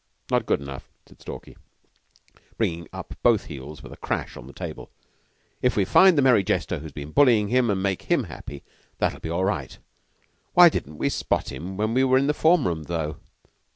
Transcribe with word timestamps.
"Not 0.31 0.47
good 0.47 0.59
enough," 0.59 0.89
said 1.05 1.21
Stalky, 1.21 1.55
bringing 2.57 2.87
up 2.91 3.13
both 3.21 3.45
heels 3.45 3.83
with 3.83 3.93
a 3.93 3.97
crash 3.97 4.35
on 4.35 4.47
the 4.47 4.51
table. 4.51 4.89
"If 5.61 5.77
we 5.77 5.85
find 5.85 6.17
the 6.17 6.23
merry 6.23 6.43
jester 6.43 6.79
who's 6.79 6.91
been 6.91 7.13
bullyin' 7.13 7.49
him 7.49 7.69
an' 7.69 7.83
make 7.83 8.01
him 8.09 8.23
happy, 8.23 8.63
that'll 8.97 9.19
be 9.19 9.29
all 9.29 9.45
right. 9.45 9.77
Why 10.55 10.69
didn't 10.69 10.97
we 10.97 11.09
spot 11.09 11.51
him 11.51 11.77
when 11.77 11.93
we 11.93 12.03
were 12.03 12.17
in 12.17 12.25
the 12.25 12.33
form 12.33 12.65
rooms, 12.65 12.87
though?" 12.87 13.17